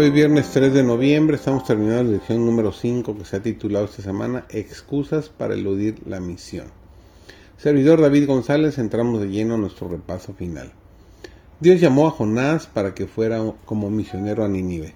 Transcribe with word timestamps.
Hoy 0.00 0.10
viernes 0.10 0.50
3 0.52 0.74
de 0.74 0.84
noviembre 0.84 1.34
estamos 1.34 1.64
terminando 1.64 2.04
la 2.04 2.18
lección 2.18 2.46
número 2.46 2.70
5 2.70 3.18
que 3.18 3.24
se 3.24 3.34
ha 3.34 3.42
titulado 3.42 3.86
esta 3.86 4.00
semana 4.00 4.46
Excusas 4.48 5.28
para 5.28 5.54
eludir 5.54 5.96
la 6.06 6.20
misión. 6.20 6.68
Servidor 7.56 8.00
David 8.00 8.28
González, 8.28 8.78
entramos 8.78 9.20
de 9.20 9.28
lleno 9.28 9.54
a 9.54 9.58
nuestro 9.58 9.88
repaso 9.88 10.34
final. 10.34 10.70
Dios 11.58 11.80
llamó 11.80 12.06
a 12.06 12.12
Jonás 12.12 12.68
para 12.68 12.94
que 12.94 13.08
fuera 13.08 13.42
como 13.64 13.90
misionero 13.90 14.44
a 14.44 14.48
Nínive, 14.48 14.94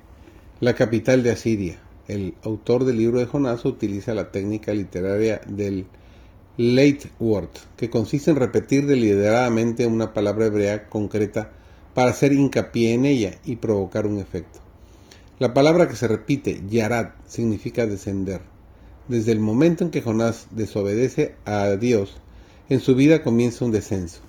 la 0.61 0.77
capital 0.77 1.25
de 1.25 1.33
Asiria. 1.33 1.81
El 2.07 2.35
autor 2.45 2.85
del 2.85 2.99
libro 2.99 3.19
de 3.19 3.27
Jonás 3.27 3.65
utiliza 3.65 4.15
la 4.15 4.31
técnica 4.31 4.73
literaria 4.73 5.41
del 5.49 5.87
late 6.57 7.11
word, 7.19 7.51
que 7.77 7.91
consiste 7.91 8.31
en 8.31 8.37
repetir 8.37 8.87
deliberadamente 8.87 9.85
una 9.85 10.15
palabra 10.15 10.47
hebrea 10.47 10.89
concreta 10.89 11.51
para 11.93 12.11
hacer 12.11 12.33
hincapié 12.33 12.93
en 12.93 13.05
ella 13.05 13.33
y 13.45 13.57
provocar 13.57 14.07
un 14.07 14.21
efecto. 14.21 14.62
La 15.43 15.53
palabra 15.53 15.89
que 15.89 15.97
se 15.97 16.07
repite, 16.07 16.63
Yarad, 16.71 17.15
significa 17.27 17.85
descender. 17.85 18.43
Desde 19.09 19.33
el 19.33 19.41
momento 19.41 19.83
en 19.83 19.91
que 19.91 20.01
Jonás 20.01 20.47
desobedece 20.53 21.35
a 21.45 21.71
Dios, 21.71 22.21
en 22.69 22.79
su 22.79 22.95
vida 22.95 23.25
comienza 23.25 23.65
un 23.65 23.73
descenso. 23.73 24.21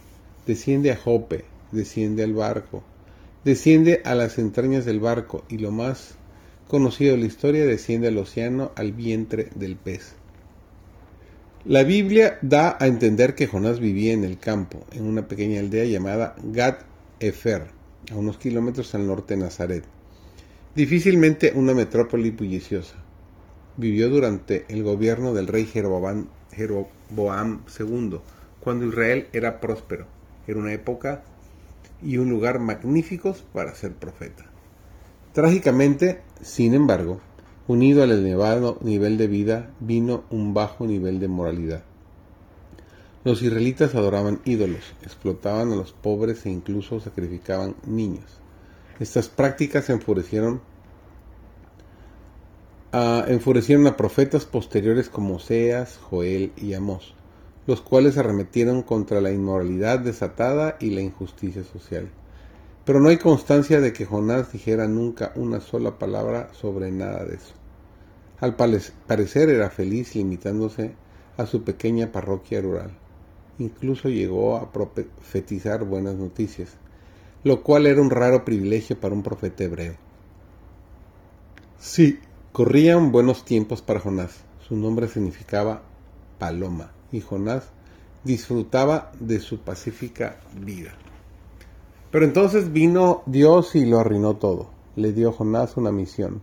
Desciende 0.47 0.91
a 0.91 0.95
Jope, 0.95 1.45
desciende 1.71 2.23
al 2.23 2.33
barco, 2.33 2.81
desciende 3.45 4.01
a 4.05 4.15
las 4.15 4.39
entrañas 4.39 4.85
del 4.85 4.99
barco 4.99 5.43
y 5.49 5.59
lo 5.59 5.69
más 5.69 6.15
conocido 6.67 7.11
de 7.11 7.19
la 7.19 7.27
historia, 7.27 7.63
desciende 7.63 8.07
al 8.07 8.17
océano, 8.17 8.71
al 8.75 8.91
vientre 8.91 9.49
del 9.53 9.75
pez. 9.75 10.13
La 11.63 11.83
Biblia 11.83 12.39
da 12.41 12.75
a 12.79 12.87
entender 12.87 13.35
que 13.35 13.45
Jonás 13.45 13.79
vivía 13.79 14.13
en 14.13 14.23
el 14.23 14.39
campo, 14.39 14.83
en 14.91 15.05
una 15.05 15.27
pequeña 15.27 15.59
aldea 15.59 15.85
llamada 15.85 16.35
Gad 16.41 16.77
Efer, 17.19 17.67
a 18.11 18.15
unos 18.15 18.39
kilómetros 18.39 18.95
al 18.95 19.05
norte 19.05 19.35
de 19.35 19.41
Nazaret 19.41 19.83
difícilmente 20.75 21.53
una 21.55 21.73
metrópoli 21.73 22.31
bulliciosa. 22.31 22.95
Vivió 23.77 24.09
durante 24.09 24.65
el 24.69 24.83
gobierno 24.83 25.33
del 25.33 25.47
rey 25.47 25.65
Jeroboam, 25.65 26.27
II, 26.57 28.19
cuando 28.59 28.85
Israel 28.85 29.27
era 29.33 29.59
próspero. 29.59 30.07
Era 30.47 30.59
una 30.59 30.73
época 30.73 31.23
y 32.01 32.17
un 32.17 32.29
lugar 32.29 32.59
magníficos 32.59 33.43
para 33.53 33.75
ser 33.75 33.93
profeta. 33.93 34.45
Trágicamente, 35.31 36.21
sin 36.41 36.73
embargo, 36.73 37.21
unido 37.67 38.03
al 38.03 38.11
elevado 38.11 38.77
nivel 38.81 39.17
de 39.17 39.27
vida, 39.27 39.71
vino 39.79 40.23
un 40.29 40.53
bajo 40.53 40.85
nivel 40.85 41.19
de 41.19 41.27
moralidad. 41.27 41.83
Los 43.23 43.41
israelitas 43.41 43.95
adoraban 43.95 44.41
ídolos, 44.43 44.93
explotaban 45.01 45.71
a 45.71 45.75
los 45.75 45.93
pobres 45.93 46.45
e 46.45 46.49
incluso 46.49 46.99
sacrificaban 46.99 47.75
niños. 47.85 48.42
Estas 48.99 49.27
prácticas 49.27 49.89
enfurecieron, 49.89 50.61
a, 52.91 53.25
enfurecieron 53.27 53.87
a 53.87 53.97
profetas 53.97 54.45
posteriores 54.45 55.09
como 55.09 55.35
Oseas, 55.35 55.97
Joel 55.97 56.51
y 56.57 56.75
Amós, 56.75 57.15
los 57.65 57.81
cuales 57.81 58.17
arremetieron 58.17 58.83
contra 58.83 59.19
la 59.19 59.31
inmoralidad 59.31 59.99
desatada 59.99 60.77
y 60.79 60.91
la 60.91 61.01
injusticia 61.01 61.63
social. 61.63 62.09
Pero 62.85 62.99
no 62.99 63.09
hay 63.09 63.17
constancia 63.17 63.81
de 63.81 63.93
que 63.93 64.05
Jonás 64.05 64.51
dijera 64.51 64.87
nunca 64.87 65.31
una 65.35 65.59
sola 65.59 65.97
palabra 65.97 66.49
sobre 66.53 66.91
nada 66.91 67.25
de 67.25 67.35
eso. 67.35 67.53
Al 68.39 68.55
parecer 68.55 69.49
era 69.49 69.69
feliz 69.69 70.15
limitándose 70.15 70.93
a 71.37 71.45
su 71.45 71.63
pequeña 71.63 72.11
parroquia 72.11 72.61
rural. 72.61 72.91
Incluso 73.57 74.09
llegó 74.09 74.57
a 74.57 74.71
profetizar 74.71 75.85
buenas 75.85 76.15
noticias, 76.15 76.77
lo 77.43 77.63
cual 77.63 77.87
era 77.87 78.01
un 78.01 78.09
raro 78.09 78.45
privilegio 78.45 78.99
para 78.99 79.13
un 79.13 79.23
profeta 79.23 79.63
hebreo. 79.63 79.95
Sí, 81.77 82.19
corrían 82.51 83.11
buenos 83.11 83.43
tiempos 83.43 83.81
para 83.81 83.99
Jonás. 83.99 84.43
Su 84.67 84.77
nombre 84.77 85.07
significaba 85.07 85.83
paloma, 86.39 86.91
y 87.11 87.19
Jonás 87.19 87.65
disfrutaba 88.23 89.11
de 89.19 89.39
su 89.39 89.59
pacífica 89.59 90.39
vida. 90.55 90.93
Pero 92.11 92.25
entonces 92.25 92.71
vino 92.71 93.23
Dios 93.25 93.75
y 93.75 93.85
lo 93.85 93.99
arruinó 93.99 94.35
todo. 94.35 94.69
Le 94.95 95.11
dio 95.11 95.29
a 95.29 95.33
Jonás 95.33 95.77
una 95.77 95.91
misión. 95.91 96.41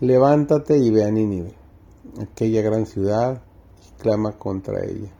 Levántate 0.00 0.78
y 0.78 0.90
ve 0.90 1.04
a 1.04 1.10
Nínive, 1.10 1.54
aquella 2.20 2.62
gran 2.62 2.86
ciudad, 2.86 3.42
y 3.86 4.02
clama 4.02 4.32
contra 4.32 4.84
ella. 4.84 5.10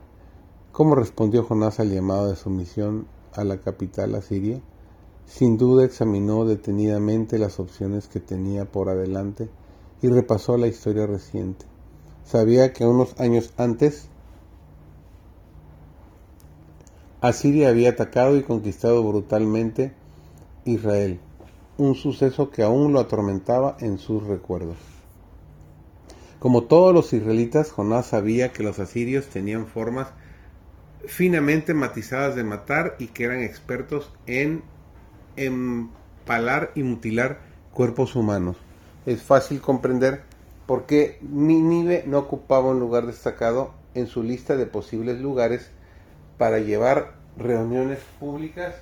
¿Cómo 0.72 0.94
respondió 0.94 1.44
Jonás 1.44 1.80
al 1.80 1.91
llamado 1.92 2.30
de 2.30 2.36
su 2.36 2.50
misión 2.50 3.06
a 3.34 3.44
la 3.44 3.59
capital 3.59 4.15
asiria? 4.15 4.60
Sin 5.28 5.59
duda 5.59 5.84
examinó 5.84 6.47
detenidamente 6.47 7.39
las 7.39 7.61
opciones 7.61 8.09
que 8.09 8.19
tenía 8.19 8.65
por 8.65 8.89
adelante 8.89 9.49
y 10.00 10.09
repasó 10.09 10.56
la 10.56 10.69
historia 10.69 11.06
reciente. 11.06 11.66
Sabía 12.25 12.72
que 12.72 12.87
unos 12.87 13.19
años 13.21 13.53
antes 13.59 14.09
Asiria 17.21 17.69
había 17.69 17.91
atacado 17.91 18.37
y 18.37 18.43
conquistado 18.43 19.03
brutalmente 19.03 19.93
Israel, 20.65 21.21
un 21.77 21.95
suceso 21.95 22.50
que 22.50 22.62
aún 22.62 22.93
lo 22.93 23.00
atormentaba 23.00 23.77
en 23.81 23.99
sus 23.99 24.25
recuerdos. 24.25 24.77
Como 26.39 26.65
todos 26.65 26.95
los 26.95 27.12
israelitas, 27.12 27.71
Jonás 27.71 28.06
sabía 28.06 28.53
que 28.53 28.62
los 28.62 28.78
asirios 28.78 29.27
tenían 29.27 29.66
formas 29.66 30.09
finamente 31.06 31.75
matizadas 31.75 32.34
de 32.34 32.45
matar 32.45 32.95
y 32.99 33.09
que 33.09 33.25
eran 33.25 33.41
expertos 33.41 34.12
en 34.27 34.62
empalar 35.44 36.72
y 36.75 36.82
mutilar 36.82 37.41
cuerpos 37.72 38.16
humanos. 38.16 38.56
Es 39.06 39.22
fácil 39.22 39.60
comprender 39.60 40.22
por 40.66 40.87
qué 40.87 41.19
Nínive 41.22 42.04
no 42.06 42.19
ocupaba 42.19 42.71
un 42.71 42.81
lugar 42.81 43.06
destacado 43.06 43.72
en 43.94 44.06
su 44.06 44.22
lista 44.22 44.56
de 44.56 44.66
posibles 44.66 45.21
lugares 45.21 45.71
para 46.37 46.59
llevar 46.59 47.15
reuniones 47.37 47.98
públicas 48.21 48.75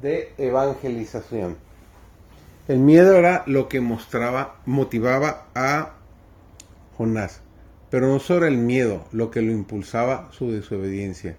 de 0.00 0.32
evangelización. 0.38 1.56
El 2.66 2.78
miedo 2.78 3.14
era 3.16 3.42
lo 3.46 3.68
que 3.68 3.80
mostraba, 3.80 4.56
motivaba 4.64 5.48
a 5.54 5.94
Jonás, 6.96 7.40
pero 7.90 8.08
no 8.08 8.18
solo 8.20 8.46
el 8.46 8.56
miedo 8.56 9.04
lo 9.12 9.30
que 9.30 9.42
lo 9.42 9.52
impulsaba 9.52 10.30
su 10.32 10.50
desobediencia. 10.50 11.36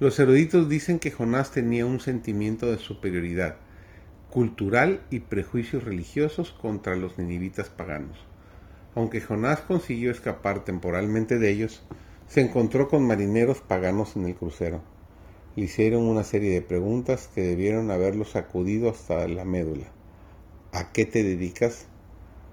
Los 0.00 0.18
eruditos 0.18 0.68
dicen 0.68 0.98
que 0.98 1.10
Jonás 1.10 1.50
tenía 1.50 1.84
un 1.86 2.00
sentimiento 2.00 2.66
de 2.70 2.78
superioridad, 2.78 3.56
cultural 4.32 5.02
y 5.10 5.20
prejuicios 5.20 5.84
religiosos 5.84 6.52
contra 6.52 6.96
los 6.96 7.18
ninivitas 7.18 7.68
paganos. 7.68 8.16
Aunque 8.94 9.20
Jonás 9.20 9.60
consiguió 9.60 10.10
escapar 10.10 10.64
temporalmente 10.64 11.38
de 11.38 11.50
ellos, 11.50 11.82
se 12.28 12.40
encontró 12.40 12.88
con 12.88 13.06
marineros 13.06 13.60
paganos 13.60 14.16
en 14.16 14.24
el 14.24 14.34
crucero. 14.34 14.80
Le 15.54 15.64
hicieron 15.64 16.04
una 16.04 16.24
serie 16.24 16.50
de 16.50 16.62
preguntas 16.62 17.28
que 17.34 17.42
debieron 17.42 17.90
haberlo 17.90 18.24
sacudido 18.24 18.88
hasta 18.88 19.28
la 19.28 19.44
médula. 19.44 19.88
¿A 20.72 20.92
qué 20.92 21.04
te 21.04 21.22
dedicas? 21.22 21.84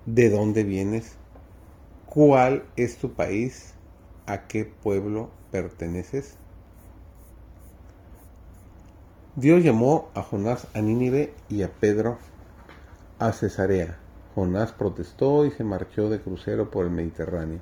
¿De 0.06 0.30
dónde 0.30 0.66
vienes? 0.66 1.14
¿Cuál 2.08 2.66
es 2.76 2.98
tu 2.98 3.14
país? 3.14 3.74
¿A 4.26 4.48
qué 4.48 4.66
pueblo 4.66 5.30
perteneces? 5.50 6.36
Dios 9.40 9.64
llamó 9.64 10.10
a 10.16 10.22
Jonás 10.22 10.68
a 10.74 10.82
Nínive 10.82 11.34
y 11.48 11.64
a 11.64 11.70
Pedro 11.70 12.18
a 13.20 13.32
Cesarea. 13.32 13.98
Jonás 14.36 14.74
protestó 14.74 15.46
y 15.46 15.52
se 15.52 15.64
marchó 15.64 16.10
de 16.10 16.20
crucero 16.20 16.70
por 16.70 16.84
el 16.84 16.92
Mediterráneo. 16.92 17.60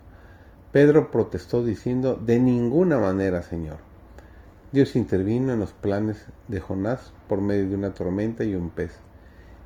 Pedro 0.72 1.12
protestó 1.12 1.64
diciendo, 1.64 2.16
de 2.16 2.40
ninguna 2.40 2.98
manera, 2.98 3.44
Señor. 3.44 3.78
Dios 4.72 4.96
intervino 4.96 5.54
en 5.54 5.60
los 5.60 5.72
planes 5.72 6.26
de 6.48 6.60
Jonás 6.60 7.14
por 7.30 7.42
medio 7.42 7.70
de 7.70 7.76
una 7.76 7.94
tormenta 7.94 8.44
y 8.44 8.56
un 8.56 8.72
pez. 8.72 8.98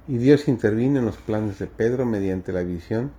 Y 0.06 0.18
Dios 0.18 0.50
intervino 0.50 1.00
en 1.00 1.06
los 1.06 1.16
planes 1.16 1.60
de 1.60 1.68
Pedro 1.68 2.06
mediante 2.06 2.52
la 2.52 2.64
visión 2.64 3.12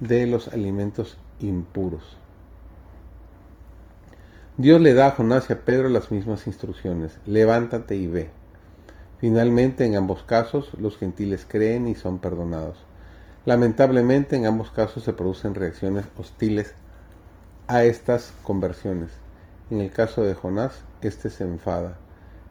de 0.00 0.26
los 0.26 0.48
alimentos 0.48 1.16
impuros. 1.40 2.18
Dios 4.56 4.80
le 4.80 4.94
da 4.94 5.08
a 5.08 5.10
Jonás 5.10 5.50
y 5.50 5.52
a 5.52 5.64
Pedro 5.64 5.88
las 5.88 6.12
mismas 6.12 6.46
instrucciones, 6.46 7.18
levántate 7.26 7.96
y 7.96 8.06
ve. 8.06 8.30
Finalmente, 9.24 9.86
en 9.86 9.96
ambos 9.96 10.22
casos, 10.22 10.68
los 10.78 10.98
gentiles 10.98 11.46
creen 11.48 11.88
y 11.88 11.94
son 11.94 12.18
perdonados. 12.18 12.76
Lamentablemente, 13.46 14.36
en 14.36 14.44
ambos 14.44 14.70
casos 14.70 15.02
se 15.02 15.14
producen 15.14 15.54
reacciones 15.54 16.04
hostiles 16.18 16.74
a 17.66 17.84
estas 17.84 18.34
conversiones. 18.42 19.12
En 19.70 19.80
el 19.80 19.90
caso 19.90 20.22
de 20.22 20.34
Jonás, 20.34 20.74
éste 21.00 21.30
se 21.30 21.44
enfada. 21.44 21.96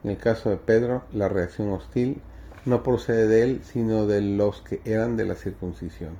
En 0.04 0.10
el 0.10 0.18
caso 0.18 0.50
de 0.50 0.58
Pedro, 0.58 1.04
la 1.14 1.30
reacción 1.30 1.70
hostil 1.70 2.24
no 2.66 2.82
procede 2.82 3.28
de 3.28 3.44
él, 3.44 3.62
sino 3.64 4.08
de 4.08 4.22
los 4.22 4.64
que 4.64 4.82
eran 4.84 5.16
de 5.16 5.26
la 5.26 5.36
circuncisión. 5.36 6.14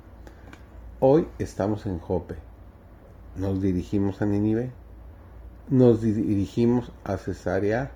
Hoy 1.00 1.26
estamos 1.40 1.84
en 1.84 1.98
Jope. 1.98 2.36
¿Nos 3.34 3.60
dirigimos 3.60 4.22
a 4.22 4.26
Nínive? 4.26 4.70
nos 5.68 6.02
dirigimos 6.02 6.92
a 7.04 7.16
Cesarea 7.16 7.90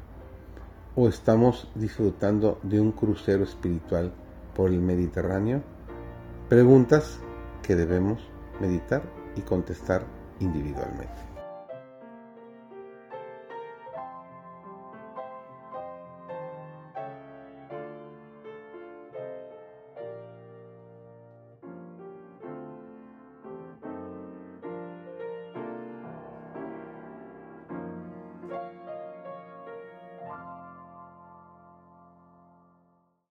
o 1.00 1.06
estamos 1.06 1.68
disfrutando 1.76 2.58
de 2.64 2.80
un 2.80 2.90
crucero 2.90 3.44
espiritual 3.44 4.12
por 4.56 4.70
el 4.70 4.80
Mediterráneo? 4.80 5.62
Preguntas 6.48 7.20
que 7.62 7.76
debemos 7.76 8.20
meditar 8.60 9.02
y 9.36 9.42
contestar 9.42 10.02
individualmente. 10.40 11.27